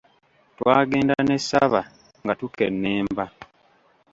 Twagenda 0.57 1.15
ne 1.23 1.37
Ssaba 1.41 1.81
nga 2.23 2.33
tukennemba! 2.39 3.25